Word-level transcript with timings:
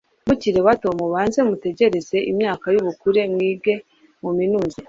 mukiri 0.27 0.59
bato 0.67 0.87
mubanze 0.99 1.39
mutegereze 1.49 2.17
imyaka 2.31 2.65
y 2.73 2.77
ubukure 2.81 3.21
mwige 3.33 3.73
muminuze 4.21 4.79